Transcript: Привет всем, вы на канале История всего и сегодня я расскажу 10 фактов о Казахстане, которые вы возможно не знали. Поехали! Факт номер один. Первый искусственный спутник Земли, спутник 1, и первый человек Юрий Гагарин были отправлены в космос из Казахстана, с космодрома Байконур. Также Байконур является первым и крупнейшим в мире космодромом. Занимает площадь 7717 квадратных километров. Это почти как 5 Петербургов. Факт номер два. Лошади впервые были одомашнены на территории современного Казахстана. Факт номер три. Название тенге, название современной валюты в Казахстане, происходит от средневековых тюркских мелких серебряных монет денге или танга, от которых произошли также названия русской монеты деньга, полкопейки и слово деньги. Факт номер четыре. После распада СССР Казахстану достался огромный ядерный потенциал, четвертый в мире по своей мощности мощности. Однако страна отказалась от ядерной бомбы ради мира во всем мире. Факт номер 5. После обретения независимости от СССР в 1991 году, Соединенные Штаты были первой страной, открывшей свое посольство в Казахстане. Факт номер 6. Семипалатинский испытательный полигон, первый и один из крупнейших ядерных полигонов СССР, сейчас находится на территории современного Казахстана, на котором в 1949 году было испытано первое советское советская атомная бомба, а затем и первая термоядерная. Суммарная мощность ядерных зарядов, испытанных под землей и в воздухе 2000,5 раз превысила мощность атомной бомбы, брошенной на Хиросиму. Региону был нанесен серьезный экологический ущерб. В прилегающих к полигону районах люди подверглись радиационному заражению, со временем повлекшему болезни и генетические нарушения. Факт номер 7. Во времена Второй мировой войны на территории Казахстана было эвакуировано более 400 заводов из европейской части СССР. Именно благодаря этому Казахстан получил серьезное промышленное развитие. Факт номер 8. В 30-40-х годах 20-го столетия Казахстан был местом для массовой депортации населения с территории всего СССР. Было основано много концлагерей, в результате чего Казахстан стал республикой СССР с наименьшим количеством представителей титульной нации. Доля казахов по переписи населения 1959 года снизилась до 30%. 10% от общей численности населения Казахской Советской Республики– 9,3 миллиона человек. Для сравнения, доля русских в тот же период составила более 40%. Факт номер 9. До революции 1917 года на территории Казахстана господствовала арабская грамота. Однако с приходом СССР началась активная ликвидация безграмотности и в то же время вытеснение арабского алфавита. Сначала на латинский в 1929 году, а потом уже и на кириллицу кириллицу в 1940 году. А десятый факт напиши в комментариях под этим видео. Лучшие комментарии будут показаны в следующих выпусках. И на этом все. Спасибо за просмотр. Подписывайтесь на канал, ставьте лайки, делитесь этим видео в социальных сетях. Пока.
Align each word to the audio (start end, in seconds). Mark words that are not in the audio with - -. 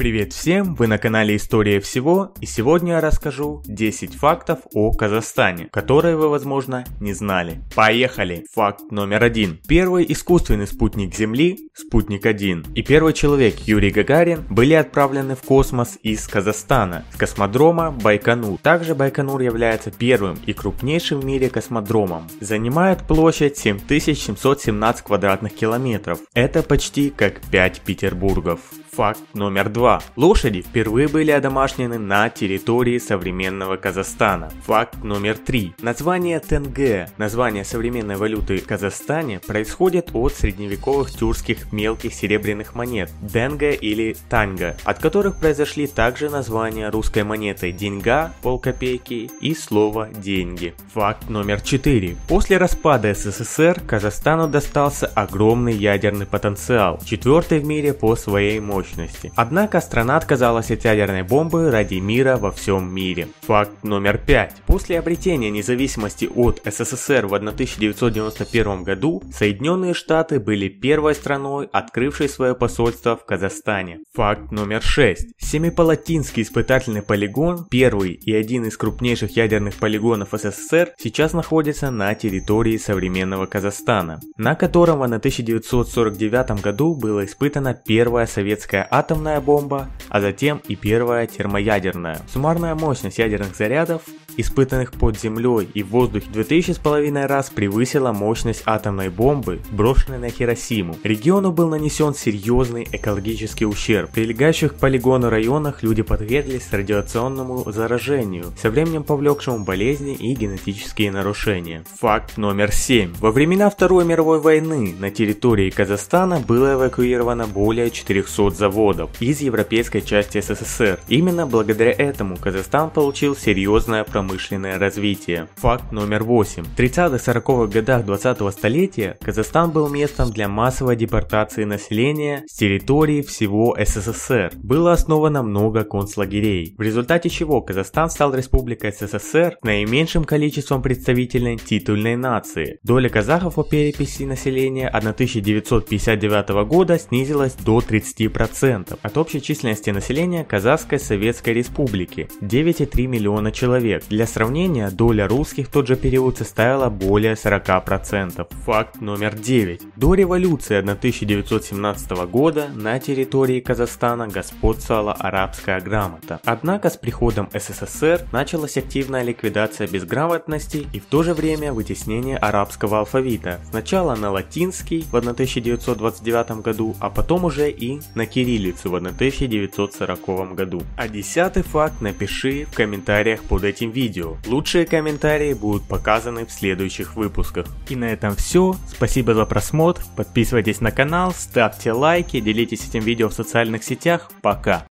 Привет 0.00 0.32
всем, 0.32 0.76
вы 0.76 0.86
на 0.86 0.96
канале 0.96 1.36
История 1.36 1.78
всего 1.78 2.32
и 2.40 2.46
сегодня 2.46 2.94
я 2.94 3.00
расскажу 3.02 3.62
10 3.66 4.14
фактов 4.14 4.60
о 4.72 4.92
Казахстане, 4.92 5.68
которые 5.70 6.16
вы 6.16 6.30
возможно 6.30 6.86
не 7.00 7.12
знали. 7.12 7.60
Поехали! 7.76 8.46
Факт 8.54 8.90
номер 8.90 9.22
один. 9.22 9.60
Первый 9.68 10.10
искусственный 10.10 10.66
спутник 10.66 11.14
Земли, 11.14 11.68
спутник 11.74 12.24
1, 12.24 12.68
и 12.74 12.82
первый 12.82 13.12
человек 13.12 13.58
Юрий 13.66 13.90
Гагарин 13.90 14.42
были 14.48 14.72
отправлены 14.72 15.36
в 15.36 15.42
космос 15.42 15.98
из 16.02 16.26
Казахстана, 16.26 17.04
с 17.12 17.16
космодрома 17.18 17.90
Байконур. 17.90 18.58
Также 18.62 18.94
Байконур 18.94 19.42
является 19.42 19.90
первым 19.90 20.38
и 20.46 20.54
крупнейшим 20.54 21.20
в 21.20 21.26
мире 21.26 21.50
космодромом. 21.50 22.26
Занимает 22.40 23.02
площадь 23.06 23.58
7717 23.58 25.04
квадратных 25.04 25.52
километров. 25.52 26.20
Это 26.32 26.62
почти 26.62 27.10
как 27.10 27.42
5 27.50 27.82
Петербургов. 27.82 28.60
Факт 29.00 29.22
номер 29.32 29.70
два. 29.70 30.02
Лошади 30.14 30.60
впервые 30.60 31.08
были 31.08 31.30
одомашнены 31.30 31.98
на 31.98 32.28
территории 32.28 32.98
современного 32.98 33.78
Казахстана. 33.78 34.50
Факт 34.66 35.02
номер 35.02 35.38
три. 35.38 35.72
Название 35.80 36.38
тенге, 36.38 37.08
название 37.16 37.64
современной 37.64 38.16
валюты 38.16 38.58
в 38.58 38.66
Казахстане, 38.66 39.40
происходит 39.40 40.10
от 40.12 40.34
средневековых 40.34 41.10
тюркских 41.12 41.72
мелких 41.72 42.12
серебряных 42.12 42.74
монет 42.74 43.10
денге 43.22 43.74
или 43.74 44.14
танга, 44.28 44.76
от 44.84 44.98
которых 44.98 45.36
произошли 45.40 45.86
также 45.86 46.28
названия 46.28 46.90
русской 46.90 47.24
монеты 47.24 47.72
деньга, 47.72 48.34
полкопейки 48.42 49.30
и 49.40 49.54
слово 49.54 50.10
деньги. 50.12 50.74
Факт 50.92 51.30
номер 51.30 51.62
четыре. 51.62 52.18
После 52.28 52.58
распада 52.58 53.14
СССР 53.14 53.80
Казахстану 53.86 54.46
достался 54.46 55.06
огромный 55.06 55.72
ядерный 55.72 56.26
потенциал, 56.26 57.00
четвертый 57.06 57.60
в 57.60 57.64
мире 57.64 57.94
по 57.94 58.14
своей 58.14 58.60
мощности 58.60 58.89
мощности. 58.90 59.32
Однако 59.36 59.80
страна 59.80 60.16
отказалась 60.16 60.70
от 60.70 60.84
ядерной 60.84 61.22
бомбы 61.22 61.70
ради 61.70 61.94
мира 61.94 62.36
во 62.36 62.50
всем 62.50 62.92
мире. 62.92 63.28
Факт 63.42 63.82
номер 63.82 64.18
5. 64.18 64.62
После 64.66 64.98
обретения 64.98 65.50
независимости 65.50 66.28
от 66.34 66.60
СССР 66.64 67.26
в 67.26 67.34
1991 67.34 68.82
году, 68.82 69.22
Соединенные 69.32 69.94
Штаты 69.94 70.40
были 70.40 70.68
первой 70.68 71.14
страной, 71.14 71.68
открывшей 71.72 72.28
свое 72.28 72.54
посольство 72.54 73.16
в 73.16 73.24
Казахстане. 73.24 74.00
Факт 74.14 74.50
номер 74.50 74.82
6. 74.82 75.34
Семипалатинский 75.38 76.42
испытательный 76.42 77.02
полигон, 77.02 77.66
первый 77.70 78.12
и 78.12 78.34
один 78.34 78.64
из 78.64 78.76
крупнейших 78.76 79.36
ядерных 79.36 79.74
полигонов 79.74 80.28
СССР, 80.32 80.92
сейчас 80.98 81.32
находится 81.32 81.90
на 81.90 82.14
территории 82.14 82.76
современного 82.76 83.46
Казахстана, 83.46 84.20
на 84.36 84.54
котором 84.54 84.98
в 84.98 85.02
1949 85.02 86.62
году 86.62 86.94
было 86.94 87.24
испытано 87.24 87.74
первое 87.74 88.26
советское 88.26 88.69
советская 88.70 88.86
атомная 88.90 89.40
бомба, 89.40 89.88
а 90.08 90.20
затем 90.20 90.62
и 90.68 90.76
первая 90.76 91.26
термоядерная. 91.26 92.20
Суммарная 92.32 92.74
мощность 92.74 93.18
ядерных 93.18 93.56
зарядов, 93.56 94.02
испытанных 94.36 94.92
под 94.92 95.18
землей 95.18 95.68
и 95.74 95.82
в 95.82 95.88
воздухе 95.88 96.26
2000,5 96.32 97.26
раз 97.26 97.50
превысила 97.50 98.12
мощность 98.12 98.62
атомной 98.66 99.08
бомбы, 99.08 99.60
брошенной 99.72 100.18
на 100.18 100.30
Хиросиму. 100.30 100.96
Региону 101.02 101.52
был 101.52 101.68
нанесен 101.68 102.14
серьезный 102.14 102.86
экологический 102.90 103.66
ущерб. 103.66 104.10
В 104.10 104.14
прилегающих 104.14 104.74
к 104.76 104.78
полигону 104.78 105.30
районах 105.30 105.82
люди 105.82 106.02
подверглись 106.02 106.72
радиационному 106.72 107.70
заражению, 107.72 108.52
со 108.60 108.70
временем 108.70 109.02
повлекшему 109.02 109.64
болезни 109.64 110.14
и 110.14 110.34
генетические 110.34 111.10
нарушения. 111.10 111.84
Факт 111.98 112.36
номер 112.36 112.72
7. 112.72 113.14
Во 113.20 113.32
времена 113.32 113.68
Второй 113.68 114.04
мировой 114.04 114.40
войны 114.40 114.94
на 114.98 115.10
территории 115.10 115.70
Казахстана 115.70 116.40
было 116.40 116.74
эвакуировано 116.74 117.46
более 117.46 117.90
400 117.90 118.50
заводов 118.60 119.10
из 119.20 119.40
европейской 119.40 120.00
части 120.00 120.40
СССР. 120.40 121.00
Именно 121.08 121.46
благодаря 121.46 121.92
этому 121.92 122.36
Казахстан 122.36 122.90
получил 122.90 123.34
серьезное 123.34 124.04
промышленное 124.04 124.78
развитие. 124.78 125.48
Факт 125.56 125.92
номер 125.92 126.24
8. 126.24 126.64
В 126.64 126.78
30-40-х 126.78 127.72
годах 127.72 128.04
20-го 128.04 128.50
столетия 128.50 129.16
Казахстан 129.22 129.70
был 129.70 129.88
местом 129.88 130.30
для 130.30 130.46
массовой 130.46 130.96
депортации 130.96 131.64
населения 131.64 132.44
с 132.46 132.56
территории 132.58 133.22
всего 133.22 133.76
СССР. 133.82 134.52
Было 134.56 134.92
основано 134.92 135.42
много 135.42 135.84
концлагерей, 135.84 136.74
в 136.76 136.82
результате 136.82 137.30
чего 137.30 137.62
Казахстан 137.62 138.10
стал 138.10 138.34
республикой 138.34 138.92
СССР 138.92 139.56
с 139.58 139.64
наименьшим 139.64 140.24
количеством 140.24 140.82
представителей 140.82 141.56
титульной 141.56 142.16
нации. 142.16 142.78
Доля 142.82 143.08
казахов 143.08 143.54
по 143.54 143.64
переписи 143.64 144.24
населения 144.24 144.88
1959 144.88 146.66
года 146.68 146.98
снизилась 146.98 147.54
до 147.54 147.78
30%. 147.78 148.49
10% 148.50 148.98
от 149.02 149.18
общей 149.18 149.40
численности 149.40 149.90
населения 149.90 150.44
Казахской 150.44 150.98
Советской 150.98 151.54
Республики– 151.54 152.28
9,3 152.40 153.06
миллиона 153.06 153.52
человек. 153.52 154.04
Для 154.08 154.26
сравнения, 154.26 154.90
доля 154.90 155.28
русских 155.28 155.68
в 155.68 155.70
тот 155.70 155.86
же 155.86 155.96
период 155.96 156.38
составила 156.38 156.88
более 156.88 157.34
40%. 157.34 158.46
Факт 158.64 159.00
номер 159.00 159.36
9. 159.36 159.82
До 159.96 160.14
революции 160.14 160.78
1917 160.78 162.10
года 162.30 162.68
на 162.74 162.98
территории 162.98 163.60
Казахстана 163.60 164.28
господствовала 164.28 165.12
арабская 165.12 165.80
грамота. 165.80 166.40
Однако 166.44 166.90
с 166.90 166.96
приходом 166.96 167.48
СССР 167.52 168.26
началась 168.32 168.76
активная 168.76 169.22
ликвидация 169.22 169.86
безграмотности 169.86 170.86
и 170.92 171.00
в 171.00 171.06
то 171.06 171.22
же 171.22 171.34
время 171.34 171.72
вытеснение 171.72 172.36
арабского 172.36 173.00
алфавита. 173.00 173.60
Сначала 173.70 174.14
на 174.16 174.30
латинский 174.30 175.02
в 175.02 175.14
1929 175.14 176.62
году, 176.62 176.96
а 177.00 177.10
потом 177.10 177.44
уже 177.44 177.70
и 177.70 178.00
на 178.14 178.26
кириллицу 178.26 178.39
кириллицу 178.40 178.90
в 178.90 178.94
1940 178.94 180.54
году. 180.54 180.82
А 180.96 181.08
десятый 181.08 181.62
факт 181.62 182.00
напиши 182.00 182.64
в 182.64 182.74
комментариях 182.74 183.42
под 183.42 183.64
этим 183.64 183.90
видео. 183.90 184.36
Лучшие 184.46 184.86
комментарии 184.86 185.52
будут 185.52 185.82
показаны 185.84 186.46
в 186.46 186.50
следующих 186.50 187.16
выпусках. 187.16 187.66
И 187.88 187.96
на 187.96 188.04
этом 188.04 188.34
все. 188.36 188.76
Спасибо 188.88 189.34
за 189.34 189.44
просмотр. 189.44 190.02
Подписывайтесь 190.16 190.80
на 190.80 190.90
канал, 190.90 191.34
ставьте 191.36 191.92
лайки, 191.92 192.40
делитесь 192.40 192.88
этим 192.88 193.00
видео 193.00 193.28
в 193.28 193.34
социальных 193.34 193.84
сетях. 193.84 194.30
Пока. 194.40 194.86